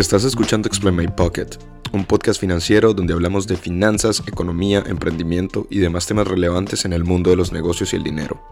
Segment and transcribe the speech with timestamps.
[0.00, 1.58] Estás escuchando Explain My Pocket,
[1.92, 7.04] un podcast financiero donde hablamos de finanzas, economía, emprendimiento y demás temas relevantes en el
[7.04, 8.42] mundo de los negocios y el dinero.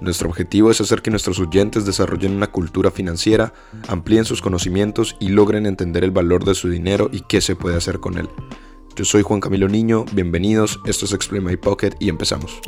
[0.00, 3.52] Nuestro objetivo es hacer que nuestros oyentes desarrollen una cultura financiera,
[3.88, 7.76] amplíen sus conocimientos y logren entender el valor de su dinero y qué se puede
[7.76, 8.28] hacer con él.
[8.94, 12.60] Yo soy Juan Camilo Niño, bienvenidos, esto es Explain My Pocket y empezamos.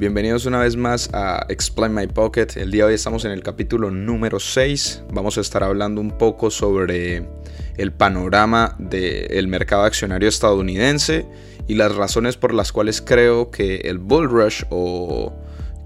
[0.00, 2.46] Bienvenidos una vez más a Explain My Pocket.
[2.56, 5.02] El día de hoy estamos en el capítulo número 6.
[5.12, 7.28] Vamos a estar hablando un poco sobre
[7.76, 11.26] el panorama del mercado accionario estadounidense
[11.68, 15.34] y las razones por las cuales creo que el bull rush o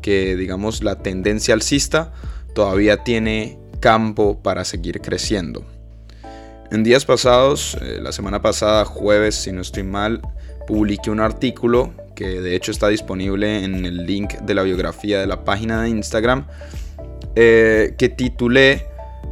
[0.00, 2.12] que digamos la tendencia alcista
[2.54, 5.65] todavía tiene campo para seguir creciendo.
[6.70, 10.23] En días pasados, eh, la semana pasada, jueves si no estoy mal,
[10.68, 15.26] publiqué un artículo que de hecho está disponible en el link de la biografía de
[15.26, 16.46] la página de Instagram,
[17.34, 18.87] eh, que titulé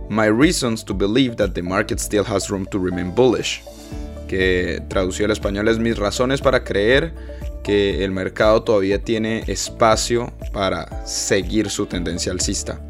[0.08, 3.62] My Reasons to Believe that the Market Still Has Room to Remain Bullish,
[4.28, 7.14] que traducido al español es mis razones para creer
[7.62, 12.80] que el mercado todavía tiene espacio para seguir su tendencia alcista,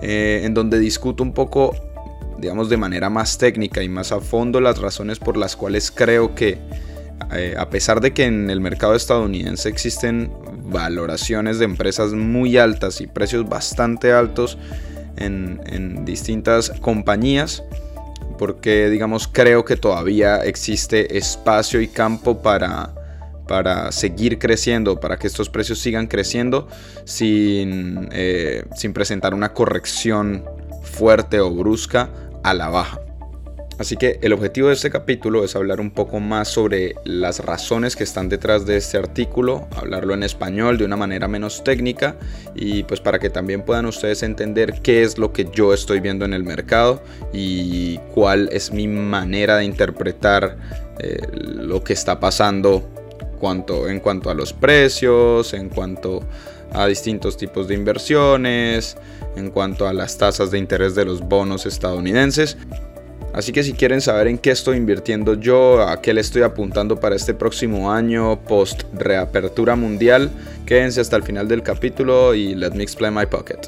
[0.00, 1.74] eh, en donde discuto un poco,
[2.38, 6.34] digamos, de manera más técnica y más a fondo las razones por las cuales creo
[6.34, 6.58] que
[7.32, 10.30] eh, a pesar de que en el mercado estadounidense existen
[10.64, 14.58] valoraciones de empresas muy altas y precios bastante altos
[15.16, 17.62] en, distintas compañías,
[18.38, 22.92] porque digamos creo que todavía existe espacio y campo para,
[23.46, 26.68] para seguir creciendo, para que estos precios sigan creciendo
[27.04, 30.44] sin, eh, sin presentar una corrección
[30.82, 32.10] fuerte o brusca
[32.42, 32.98] a la baja.
[33.78, 37.96] Así que el objetivo de este capítulo es hablar un poco más sobre las razones
[37.96, 42.16] que están detrás de este artículo, hablarlo en español de una manera menos técnica
[42.54, 46.24] y pues para que también puedan ustedes entender qué es lo que yo estoy viendo
[46.24, 50.56] en el mercado y cuál es mi manera de interpretar
[51.00, 52.88] eh, lo que está pasando
[53.40, 56.22] cuanto, en cuanto a los precios, en cuanto
[56.72, 58.96] a distintos tipos de inversiones,
[59.36, 62.56] en cuanto a las tasas de interés de los bonos estadounidenses.
[63.32, 67.00] Así que si quieren saber en qué estoy invirtiendo yo, a qué le estoy apuntando
[67.00, 70.30] para este próximo año post reapertura mundial,
[70.66, 73.60] quédense hasta el final del capítulo y let me explain my pocket.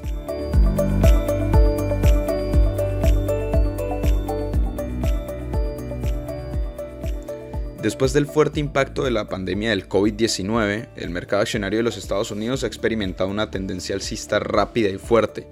[7.84, 12.30] Después del fuerte impacto de la pandemia del COVID-19, el mercado accionario de los Estados
[12.30, 15.46] Unidos ha experimentado una tendencia alcista rápida y fuerte,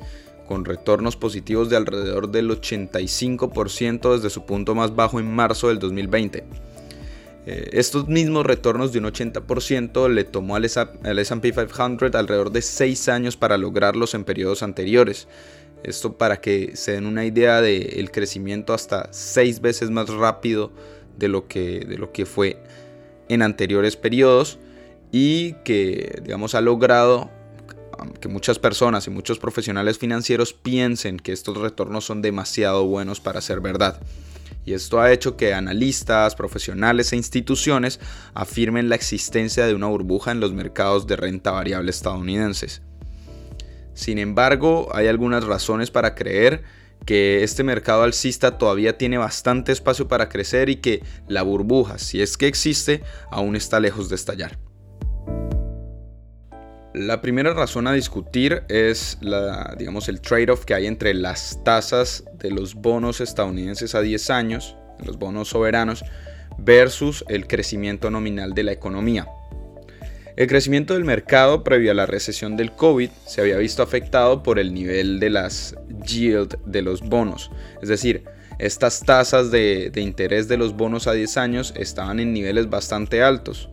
[0.46, 5.78] con retornos positivos de alrededor del 85% desde su punto más bajo en marzo del
[5.78, 6.44] 2020.
[7.44, 13.08] Eh, estos mismos retornos de un 80% le tomó al SP 500 alrededor de 6
[13.08, 15.26] años para lograrlos en periodos anteriores.
[15.82, 20.70] Esto para que se den una idea del crecimiento hasta 6 veces más rápido
[21.18, 22.62] de lo, que, de lo que fue
[23.28, 24.58] en anteriores periodos
[25.10, 27.30] y que digamos ha logrado
[28.20, 33.40] que muchas personas y muchos profesionales financieros piensen que estos retornos son demasiado buenos para
[33.40, 34.00] ser verdad.
[34.64, 37.98] Y esto ha hecho que analistas, profesionales e instituciones
[38.34, 42.82] afirmen la existencia de una burbuja en los mercados de renta variable estadounidenses.
[43.94, 46.62] Sin embargo, hay algunas razones para creer
[47.04, 52.22] que este mercado alcista todavía tiene bastante espacio para crecer y que la burbuja, si
[52.22, 54.58] es que existe, aún está lejos de estallar.
[56.94, 62.24] La primera razón a discutir es la, digamos, el trade-off que hay entre las tasas
[62.34, 66.04] de los bonos estadounidenses a 10 años, los bonos soberanos,
[66.58, 69.26] versus el crecimiento nominal de la economía.
[70.36, 74.58] El crecimiento del mercado previo a la recesión del COVID se había visto afectado por
[74.58, 75.74] el nivel de las
[76.06, 77.50] yield de los bonos,
[77.80, 78.24] es decir,
[78.58, 83.70] estas tasas de, interés de los bonos a 10 años estaban en niveles bastante altos,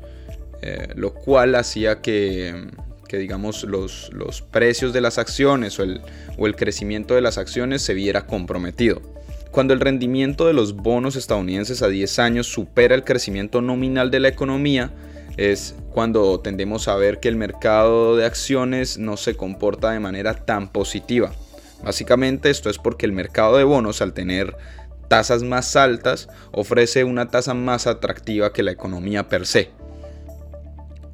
[0.62, 2.69] eh, lo cual hacía que
[3.09, 6.00] que digamos los, los precios de las acciones o el,
[6.38, 9.01] o el crecimiento de las acciones se viera comprometido.
[9.51, 14.19] Cuando el rendimiento de los bonos estadounidenses a 10 años supera el crecimiento nominal de
[14.19, 14.91] la economía,
[15.38, 20.35] es cuando tendemos a ver que el mercado de acciones no se comporta de manera
[20.35, 21.31] tan positiva.
[21.83, 24.56] Básicamente esto es porque el mercado de bonos al tener
[25.07, 29.71] tasas más altas ofrece una tasa más atractiva que la economía per se.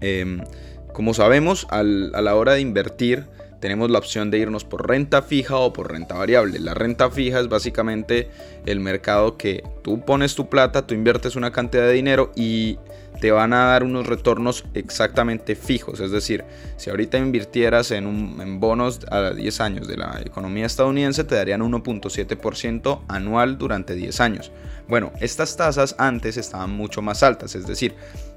[0.01, 0.41] Em,
[0.95, 3.25] como sabemos, a la hora de invertir
[3.59, 6.57] tenemos la opción de irnos por renta fija o por renta variable.
[6.59, 8.29] La renta fija es básicamente
[8.65, 12.77] el mercado que tú pones tu plata, tú inviertes una cantidad de dinero y
[13.19, 15.99] te van a dar unos retornos exactamente fijos.
[15.99, 16.45] Es decir,
[16.77, 23.01] si ahorita invirtieras en, bonos a 10 años de la economía estadounidense, te darían 1.7%
[23.09, 24.51] anual durante 10 años.
[24.87, 27.95] Bueno, estas tasas antes estaban mucho más altas, es decir,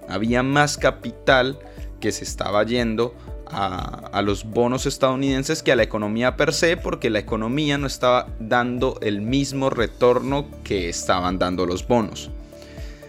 [0.08, 1.58] había más capital
[2.00, 3.14] que se estaba yendo
[3.46, 7.86] a, a, los bonos estadounidenses que a la economía per se, porque la economía no
[7.86, 12.30] estaba dando el mismo retorno que estaban dando los bonos.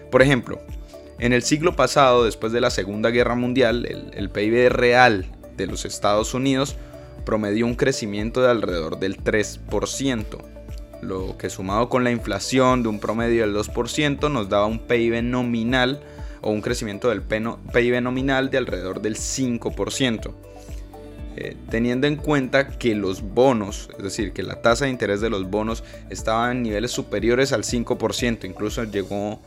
[0.09, 0.59] Por ejemplo,
[1.19, 5.25] en el siglo pasado, después de la Segunda Guerra Mundial, el, PIB real
[5.57, 6.77] de los Estados Unidos
[7.25, 10.24] promedió un crecimiento de alrededor del 3%,
[11.01, 15.21] lo que sumado con la inflación de un promedio del 2% nos daba un PIB
[15.21, 16.01] nominal
[16.41, 20.33] o un crecimiento del PIB nominal de alrededor del 5%.
[21.41, 25.30] Eh, teniendo en cuenta que los bonos, es decir, que la tasa de interés de
[25.30, 29.39] los bonos estaba en niveles superiores al 5%, incluso llegó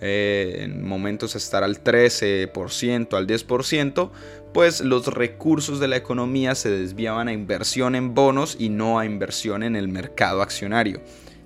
[0.00, 4.10] eh, en momentos estar al 13%, al 10%,
[4.52, 9.06] pues los recursos de la economía se desviaban a inversión en bonos y no a
[9.06, 11.00] inversión en el mercado accionario.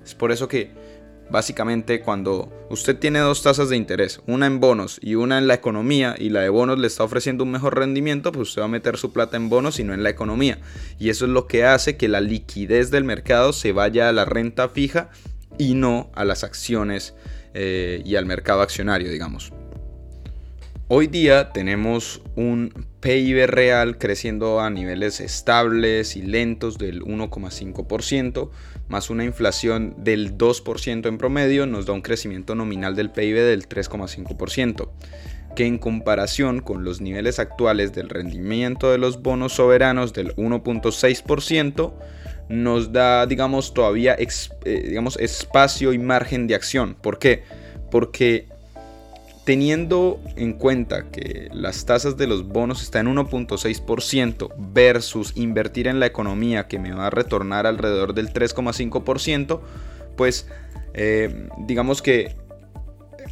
[0.04, 0.70] Es por eso que
[1.30, 5.54] básicamente cuando usted tiene dos tasas de interés, una en bonos y una en la
[5.54, 8.68] economía, y la de bonos le está ofreciendo un mejor rendimiento, pues usted va a
[8.68, 10.58] meter su plata en bonos y no en la economía.
[10.98, 14.24] Y eso es lo que hace que la liquidez del mercado se vaya a la
[14.24, 15.10] renta fija
[15.58, 17.14] y no a las acciones
[17.54, 19.52] eh, y al mercado accionario, digamos.
[20.88, 28.50] Hoy día tenemos un PIB real creciendo a niveles estables y lentos del 1,5%,
[28.86, 33.68] más una inflación del 2% en promedio, nos da un crecimiento nominal del PIB del
[33.68, 34.88] 3,5%,
[35.56, 41.94] que en comparación con los niveles actuales del rendimiento de los bonos soberanos del 1,6%,
[42.48, 46.94] nos da, digamos, todavía eh, digamos, espacio y margen de acción.
[46.94, 47.42] ¿Por qué?
[47.90, 48.46] Porque
[49.46, 56.00] teniendo en cuenta que las tasas de los bonos están en 1.6% versus invertir en
[56.00, 59.60] la economía que me va a retornar alrededor del 3,5%,
[60.16, 60.48] pues
[60.94, 62.34] eh, digamos que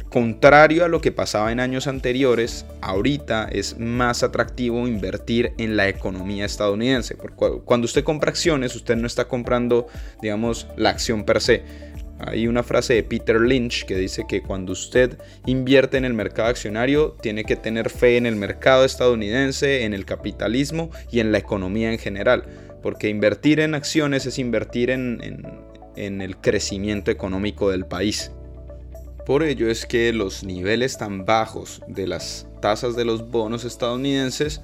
[0.09, 5.89] contrario a lo que pasaba en años anteriores, ahorita es más atractivo invertir en la
[5.89, 7.15] economía estadounidense.
[7.15, 9.87] Porque cuando usted compra acciones, usted no está comprando,
[10.21, 11.63] digamos, la acción per se.
[12.19, 16.47] Hay una frase de Peter Lynch que dice que cuando usted invierte en el mercado
[16.47, 21.39] accionario, tiene que tener fe en el mercado estadounidense, en el capitalismo y en la
[21.39, 22.45] economía en general.
[22.81, 25.19] Porque invertir en acciones es invertir en,
[25.95, 28.31] el crecimiento económico del país.
[29.25, 34.61] Por ello es que los niveles tan bajos de las tasas de los bonos estadounidenses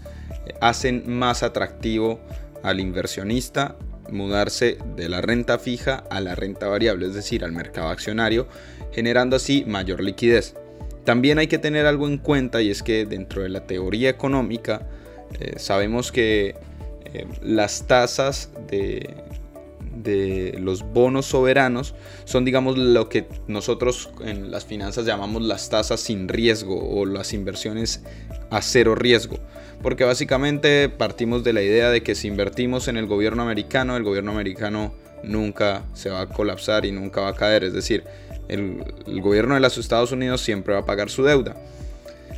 [0.62, 2.22] hacen más atractivo
[2.64, 3.76] al inversionista
[4.12, 8.48] mudarse de la renta fija a la renta variable, es decir, al mercado accionario,
[8.92, 10.56] generando así mayor liquidez.
[11.04, 14.88] También hay que tener algo en cuenta y es que dentro de la teoría económica
[15.40, 16.56] eh, sabemos que
[17.06, 19.24] eh, las tasas de,
[19.96, 26.00] de los bonos soberanos son digamos lo que nosotros en las finanzas llamamos las tasas
[26.00, 28.04] sin riesgo o las inversiones
[28.52, 29.40] a cero riesgo.
[29.82, 34.04] Porque básicamente partimos de la idea de que si invertimos en el gobierno americano, el
[34.04, 37.64] gobierno americano nunca se va a colapsar y nunca va a caer.
[37.64, 38.04] Es decir,
[38.48, 38.84] el,
[39.22, 41.56] gobierno de los Estados Unidos siempre va a pagar su deuda.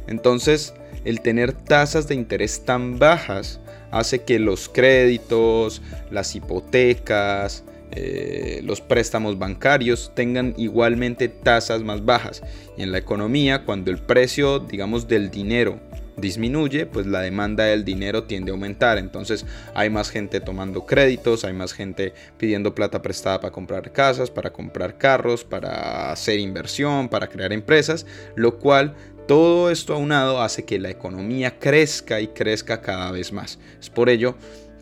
[0.08, 0.74] Entonces,
[1.04, 3.60] el tener tasas de interés tan bajas
[3.92, 12.42] hace que los créditos, las hipotecas, eh, los préstamos bancarios tengan igualmente tasas más bajas.
[12.78, 15.80] Y en la economía, cuando el precio, digamos, del dinero
[16.18, 18.98] disminuye, pues la demanda del dinero tiende a aumentar.
[18.98, 24.30] Entonces hay más gente tomando créditos, hay más gente pidiendo plata prestada para comprar casas,
[24.30, 28.06] para comprar carros, para hacer inversión, para crear empresas,
[28.36, 28.96] lo cual
[29.28, 33.60] todo esto aunado hace que la economía crezca y crezca cada vez más.
[33.80, 34.36] Es por ello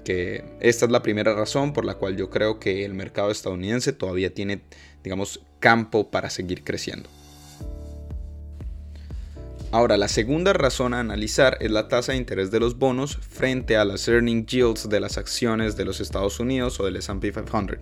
[0.03, 3.93] que esta es la primera razón por la cual yo creo que el mercado estadounidense
[3.93, 4.61] todavía tiene,
[5.03, 7.07] digamos, campo para seguir creciendo.
[9.74, 13.78] Ahora, la segunda razón a analizar es la tasa de interés de los bonos frente
[13.78, 17.78] a las earning yields de las acciones de los Estados Unidos o del SP 500.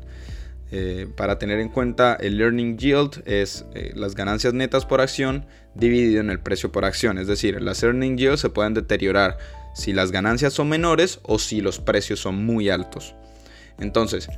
[0.71, 5.47] Eh, para tener en cuenta, el earning yield es eh, las ganancias netas por acción
[5.73, 7.17] dividido en el precio por acción.
[7.17, 9.39] Es decir, las earning yields se pueden deteriorar
[9.73, 13.15] si las ganancias son menores o si los precios son muy altos.
[13.79, 14.29] Entonces,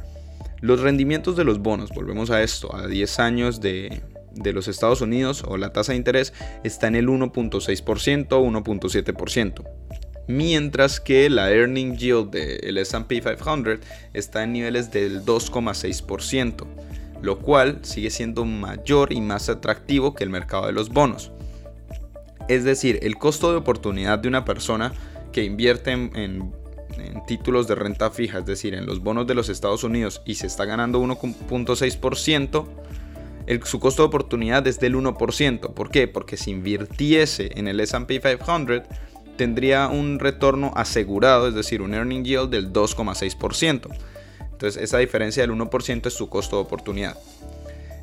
[0.62, 4.02] los rendimientos de los bonos, volvemos a esto, a 10 años de,
[4.34, 6.34] de los Estados Unidos o la tasa de interés
[6.64, 9.64] está en el 1.6% o 1.7%
[10.28, 13.80] mientras que la earning yield del SP 500
[14.14, 16.66] está en niveles del 2,6%,
[17.22, 21.32] lo cual sigue siendo mayor y más atractivo que el mercado de los bonos.
[22.48, 24.94] Es decir, el costo de oportunidad de una persona
[25.32, 26.54] que invierte en,
[27.26, 30.48] títulos de renta fija, es decir, en los bonos de los Estados Unidos y se
[30.48, 32.66] está ganando 1.6%,
[33.64, 35.74] su costo de oportunidad es del 1%.
[35.74, 36.08] ¿Por qué?
[36.08, 38.84] Porque si invirtiese en el SP 500,
[39.36, 43.90] tendría un retorno asegurado, es decir, un earning yield del 2,6%.
[44.52, 47.18] Entonces esa diferencia del 1% es su costo de oportunidad.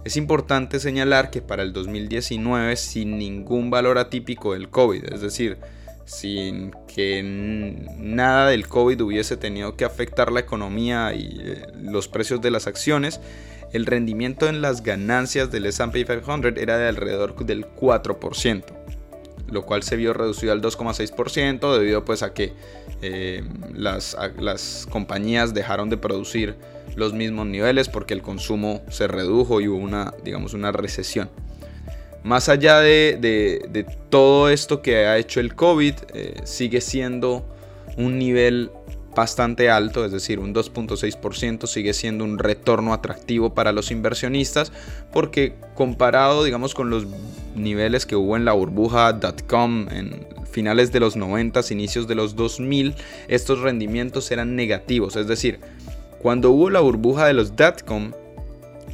[0.05, 5.59] Es importante señalar que para el 2019, sin ningún valor atípico del COVID, es decir,
[6.05, 12.41] sin que nada del COVID hubiese tenido que afectar la economía y eh, los precios
[12.41, 13.21] de las acciones,
[13.73, 18.65] el rendimiento en las ganancias del SP 500 era de alrededor del 4%,
[19.51, 22.53] lo cual se vio reducido al 2,6% debido pues a que
[23.03, 23.43] eh,
[23.75, 26.57] las, las compañías dejaron de producir
[26.97, 31.31] los mismos niveles porque el consumo se redujo y hubo una, digamos, una recesión.
[32.25, 37.45] Más allá de, todo esto que ha hecho el COVID, eh, sigue siendo
[37.97, 38.71] un nivel
[39.19, 44.73] bastante alto, es decir, un 2.6% sigue siendo un retorno atractivo para los inversionistas
[45.13, 47.07] porque comparado, digamos, con los
[47.57, 52.37] niveles que hubo en la burbuja .com en finales de los 90, inicios de los
[52.37, 52.95] 2000,
[53.27, 55.59] estos rendimientos eran negativos, es decir,
[56.21, 57.53] cuando hubo la burbuja de los
[57.85, 58.13] .com,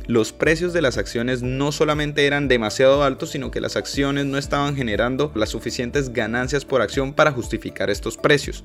[0.07, 4.37] los precios de las acciones no solamente eran demasiado altos, sino que las acciones no
[4.37, 8.65] estaban generando las suficientes ganancias por acción para justificar estos precios.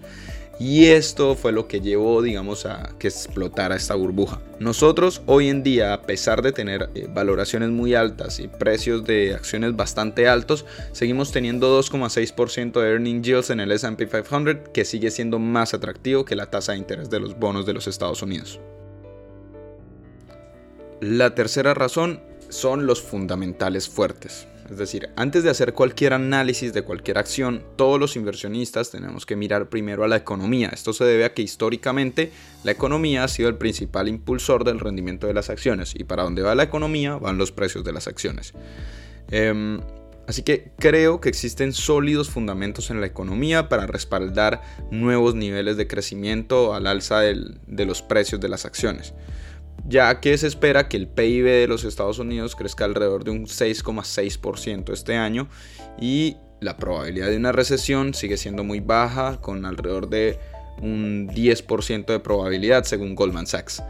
[0.60, 4.42] Y esto fue lo que llevó, digamos, a que explotara esta burbuja.
[4.60, 9.34] Nosotros hoy en día, a pesar de tener eh, valoraciones muy altas y precios de
[9.36, 15.12] acciones bastante altos, seguimos teniendo 2,6% de earning yields en el S&P 500, que sigue
[15.12, 18.60] siendo más atractivo que la tasa de interés de los bonos de los Estados Unidos.
[21.00, 24.46] La tercera razón son los fundamentales fuertes.
[24.70, 29.36] Es decir, antes de hacer cualquier análisis de cualquier acción, todos los inversionistas tenemos que
[29.36, 30.70] mirar primero a la economía.
[30.72, 32.32] Esto se debe a que históricamente
[32.64, 36.44] la economía ha sido el principal impulsor del rendimiento de las acciones y para donde
[36.44, 38.54] va la economía van los precios de las acciones.
[39.32, 39.80] Em,
[40.28, 44.62] así que creo que existen sólidos fundamentos en la economía para respaldar
[44.92, 49.16] nuevos niveles de crecimiento al alza de los precios de las acciones
[49.90, 53.48] ya que se espera que el PIB de los Estados Unidos crezca alrededor de un
[53.48, 55.50] 6,6% este año
[56.00, 60.38] y la probabilidad de una recesión sigue siendo muy baja, con alrededor de
[60.82, 63.82] un 10% de probabilidad según Goldman Sachs.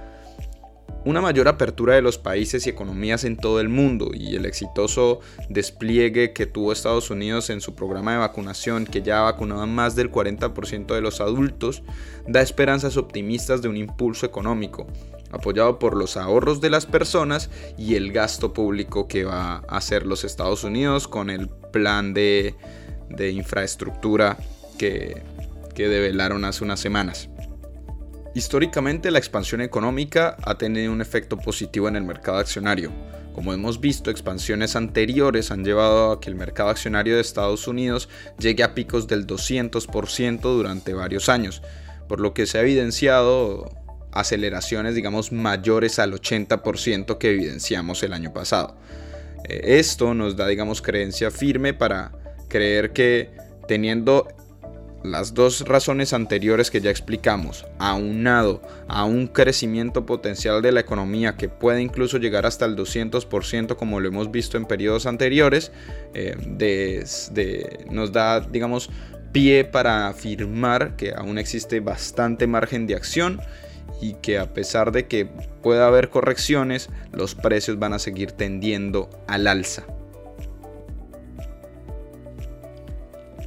[1.06, 5.22] Una mayor apertura de los países y economías en todo el mundo y el exitoso
[5.48, 9.66] despliegue que tuvo Estados Unidos en su programa de vacunación, que ya ha vacunado a
[9.66, 11.84] más del 40% de los adultos,
[12.28, 14.88] da esperanzas optimistas de un impulso económico,
[15.32, 20.06] apoyado por los ahorros de las personas y el gasto público que va a hacer
[20.06, 22.56] los Estados Unidos con el plan de,
[23.20, 24.38] infraestructura
[24.78, 25.22] que,
[25.76, 27.30] que develaron hace unas semanas.
[28.36, 32.92] Históricamente la expansión económica ha tenido un efecto positivo en el mercado accionario.
[33.34, 38.10] Como hemos visto, expansiones anteriores han llevado a que el mercado accionario de Estados Unidos
[38.38, 41.62] llegue a picos del 200% durante varios años,
[42.08, 43.72] por lo que se ha evidenciado
[44.12, 48.76] aceleraciones, digamos, mayores al 80% que evidenciamos el año pasado.
[49.48, 52.12] Eh, esto nos da, digamos, creencia firme para
[52.48, 53.30] creer que
[53.68, 54.28] teniendo
[55.04, 61.38] las dos razones anteriores que ya explicamos, aunado a un crecimiento potencial de la economía
[61.38, 65.72] que puede incluso llegar hasta el 200% como lo hemos visto en periodos anteriores,
[66.14, 66.36] eh,
[67.90, 68.90] nos da, digamos,
[69.32, 73.40] pie para afirmar que aún existe bastante margen de acción
[74.02, 75.26] y que a pesar de que
[75.62, 79.86] pueda haber correcciones, los precios van a seguir tendiendo al alza.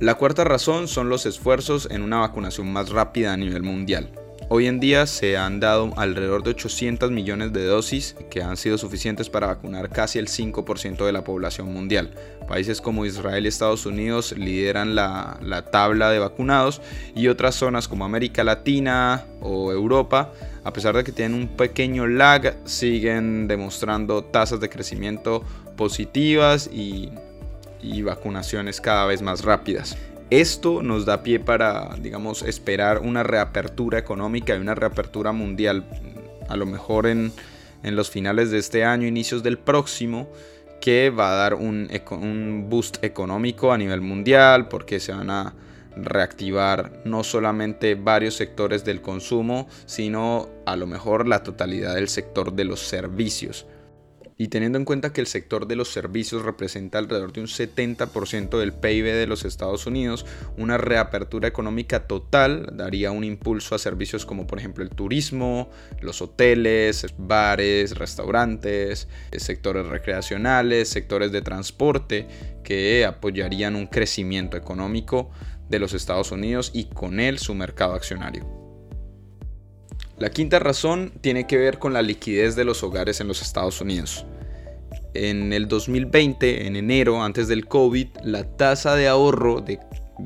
[0.01, 4.11] La cuarta razón son los esfuerzos en una vacunación más rápida a nivel mundial.
[4.55, 8.77] Hoy en día se han dado alrededor de 800 millones de dosis que han sido
[8.77, 12.11] suficientes para vacunar casi el 5% de la población mundial.
[12.47, 16.83] Países como Israel y Estados Unidos lideran la, la tabla de vacunados
[17.15, 22.07] y otras zonas como América Latina o Europa, a pesar de que tienen un pequeño
[22.07, 25.43] lag, siguen demostrando tasas de crecimiento
[25.79, 27.09] positivas y,
[27.81, 29.97] y vacunaciones cada vez más rápidas.
[30.33, 35.85] Esto nos da pie para, digamos, esperar una reapertura económica y una reapertura mundial,
[36.49, 37.35] a lo mejor en,
[37.83, 40.31] los finales de este año, inicios del próximo,
[40.81, 45.53] que va a dar un, un boost económico a nivel mundial, porque se van a
[45.97, 52.55] reactivar no solamente varios sectores del consumo, sino a lo mejor la totalidad del sector
[52.55, 53.67] de los servicios.
[54.43, 58.59] Y teniendo en cuenta que el sector de los servicios representa alrededor de un 70%
[58.59, 64.27] del PIB de los Estados Unidos, una reapertura económica total daría un impulso a servicios
[64.27, 65.71] como por ejemplo el turismo,
[66.01, 69.07] los hoteles, bares, restaurantes,
[69.37, 72.27] sectores recreacionales, sectores de transporte
[72.65, 75.31] que apoyarían un crecimiento económico
[75.69, 78.62] de los Estados Unidos y con él su mercado accionario.
[80.23, 83.81] La quinta razón tiene que ver con la liquidez de los hogares en los Estados
[83.81, 84.25] Unidos.
[85.15, 89.81] En el 2020, en enero, antes del COVID, la tasa de ahorro de,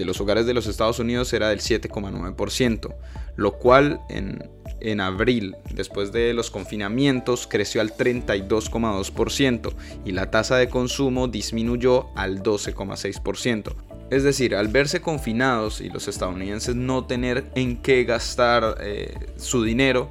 [0.05, 2.95] los hogares de los Estados Unidos era del 7,9%,
[3.37, 4.47] lo cual en,
[4.81, 9.75] en abril, después de los confinamientos, creció al 32,2%
[10.05, 13.96] y la tasa de consumo disminuyó al 12,6%.
[14.11, 19.65] Es decir, al verse confinados y los estadounidenses no tener en qué gastar eh, su
[19.65, 20.11] dinero,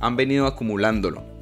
[0.00, 1.32] han venido acumulándolo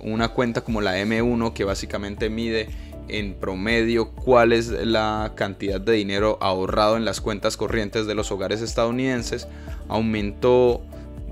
[0.00, 2.68] una cuenta como la M1 que básicamente mide
[3.08, 8.30] en promedio cuál es la cantidad de dinero ahorrado en las cuentas corrientes de los
[8.30, 9.48] hogares estadounidenses,
[9.88, 10.82] aumentó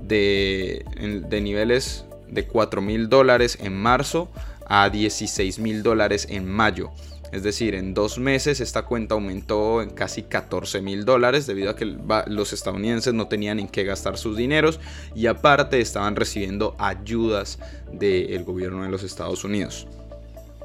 [0.01, 0.85] de,
[1.29, 4.29] de niveles de 4 mil dólares en marzo
[4.65, 6.89] a 16 mil dólares en mayo.
[7.31, 11.75] Es decir, en dos meses esta cuenta aumentó en casi 14 mil dólares debido a
[11.75, 11.85] que
[12.27, 14.79] los estadounidenses no tenían en qué gastar sus dineros
[15.13, 17.59] y aparte estaban recibiendo ayudas
[17.91, 19.87] del gobierno de los Estados Unidos.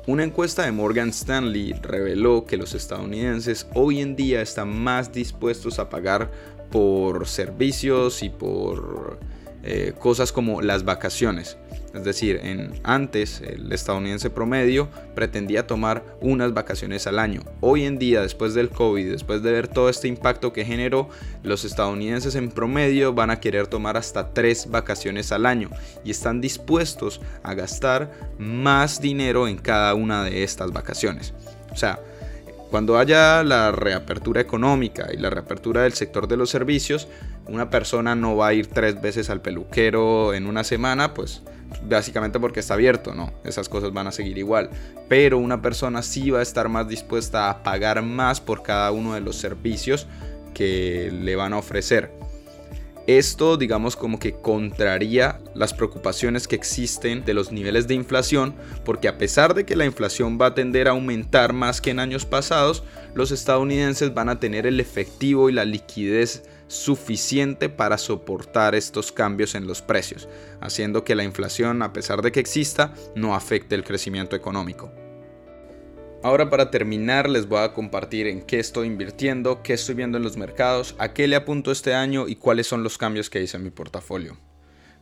[0.06, 5.78] Una encuesta de Morgan Stanley reveló que los estadounidenses hoy en día están más dispuestos
[5.78, 6.30] a pagar
[6.72, 9.20] por servicios y por
[9.62, 11.56] eh, cosas como las vacaciones.
[11.94, 17.42] Es decir, en, antes el estadounidense promedio pretendía tomar unas vacaciones al año.
[17.60, 21.10] Hoy en día, después del COVID, después de ver todo este impacto que generó,
[21.42, 25.68] los estadounidenses en promedio van a querer tomar hasta tres vacaciones al año
[26.02, 31.34] y están dispuestos a gastar más dinero en cada una de estas vacaciones.
[31.70, 32.00] O sea,
[32.70, 37.06] cuando haya la reapertura económica y la reapertura del sector de los servicios,
[37.46, 41.42] una persona no va a ir tres veces al peluquero en una semana, pues
[41.88, 44.70] básicamente porque está abierto, no, esas cosas van a seguir igual.
[45.08, 49.14] Pero una persona sí va a estar más dispuesta a pagar más por cada uno
[49.14, 50.06] de los servicios
[50.54, 52.10] que le van a ofrecer.
[53.08, 59.08] Esto, digamos, como que contraría las preocupaciones que existen de los niveles de inflación, porque
[59.08, 62.24] a pesar de que la inflación va a tender a aumentar más que en años
[62.24, 69.12] pasados, los estadounidenses van a tener el efectivo y la liquidez suficiente para soportar estos
[69.12, 70.26] cambios en los precios,
[70.60, 74.90] haciendo que la inflación, a pesar de que exista, no afecte el crecimiento económico.
[76.22, 80.24] Ahora para terminar les voy a compartir en qué estoy invirtiendo, qué estoy viendo en
[80.24, 83.58] los mercados, a qué le apunto este año y cuáles son los cambios que hice
[83.58, 84.38] en mi portafolio.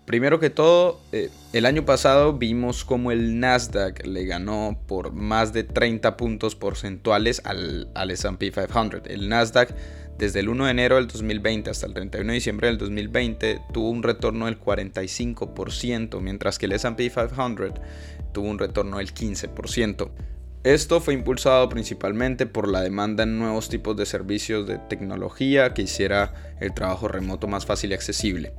[0.07, 5.53] Primero que todo, eh, el año pasado vimos como el Nasdaq le ganó por más
[5.53, 9.03] de 30 puntos porcentuales al, al SP 500.
[9.05, 9.73] El Nasdaq
[10.21, 13.89] desde el 1 de enero del 2020 hasta el 31 de diciembre del 2020 tuvo
[13.89, 17.81] un retorno del 45%, mientras que el SP 500
[18.31, 20.11] tuvo un retorno del 15%.
[20.63, 25.83] Esto fue impulsado principalmente por la demanda en nuevos tipos de servicios de tecnología que
[25.83, 28.53] hiciera el trabajo remoto más fácil y accesible.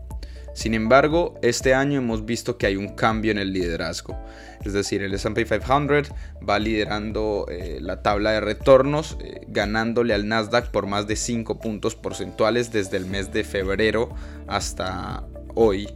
[0.54, 4.18] Sin embargo, este año hemos visto que hay un cambio en el liderazgo.
[4.64, 6.12] Es decir, el SP 500
[6.48, 11.60] va liderando eh, la tabla de retornos, eh, ganándole al Nasdaq por más de 5
[11.60, 14.10] puntos porcentuales desde el mes de febrero
[14.48, 15.24] hasta
[15.56, 15.88] hoy,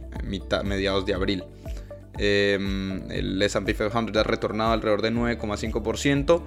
[0.64, 1.44] mediados de abril.
[2.18, 6.42] Em, el S&P 500 ha retornado alrededor de 9,5%,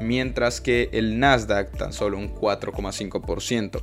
[0.00, 3.82] mientras que el Nasdaq tan solo un 4,5%.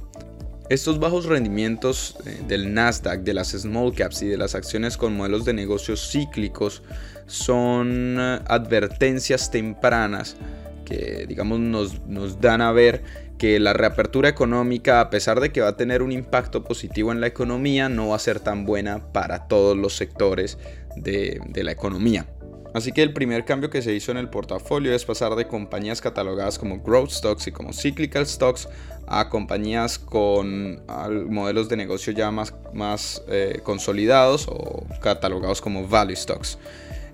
[0.71, 5.17] Estos bajos rendimientos eh, del Nasdaq, de las small caps y de las acciones con
[5.17, 6.81] modelos de negocios cíclicos
[7.27, 10.37] son eh, advertencias tempranas
[10.85, 13.03] que digamos nos, nos dan a ver
[13.37, 17.19] que la reapertura económica, a pesar de que va a tener un impacto positivo en
[17.19, 20.57] la economía, no va a ser tan buena para todos los sectores
[20.95, 22.27] de, la economía.
[22.73, 25.99] Así que el primer cambio que se hizo en el portafolio es pasar de compañías
[25.99, 28.69] catalogadas como growth stocks y como cyclical stocks
[29.07, 30.81] a compañías con
[31.29, 36.57] modelos de negocio ya más, más eh, consolidados o catalogados como value stocks.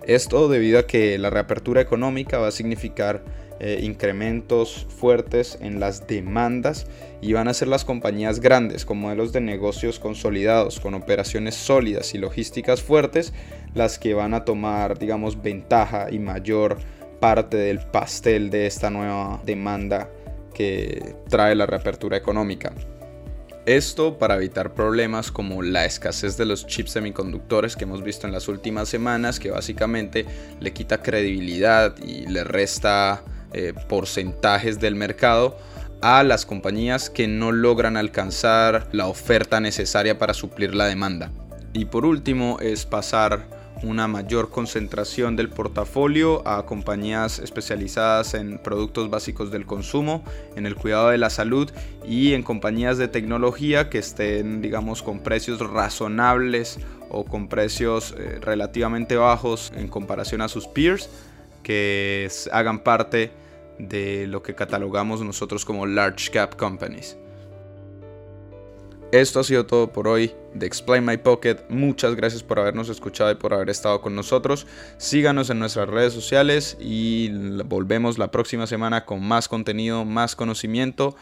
[0.05, 3.23] Esto debido a que la reapertura económica va a significar
[3.59, 6.85] eh, incrementos fuertes en las demandas
[7.21, 12.13] y van a ser las compañías grandes con modelos de negocios consolidados, con operaciones sólidas
[12.13, 13.33] y logísticas fuertes,
[13.73, 16.77] las que van a tomar, digamos, ventaja y mayor
[17.19, 20.09] parte del pastel de esta nueva demanda
[20.53, 22.73] que trae la reapertura económica.
[23.65, 28.31] Esto para evitar problemas como la escasez de los chips semiconductores que hemos visto en
[28.31, 30.25] las últimas semanas, que básicamente
[30.61, 35.57] le quita credibilidad y le resta eh, porcentajes del mercado
[36.01, 41.31] a las compañías que no logran alcanzar la oferta necesaria para suplir la demanda.
[41.73, 49.09] Y por último es pasar una mayor concentración del portafolio a compañías especializadas en productos
[49.09, 50.23] básicos del consumo,
[50.55, 51.71] en el cuidado de la salud
[52.05, 56.79] y en compañías de tecnología que estén, digamos, con precios razonables
[57.09, 61.09] o con precios eh, relativamente bajos en comparación a sus peers,
[61.63, 63.31] que hagan parte
[63.79, 67.17] de lo que catalogamos nosotros como large cap companies.
[69.11, 71.57] Esto ha sido todo por hoy de Explain My Pocket.
[71.69, 74.67] Muchas gracias por habernos escuchado y por haber estado con nosotros.
[74.97, 77.29] Síganos en nuestras redes sociales y
[77.63, 81.15] volvemos la próxima semana con más contenido, más conocimiento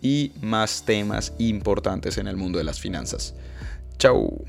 [0.00, 3.34] y más temas importantes en el mundo de las finanzas.
[3.98, 4.44] Chao.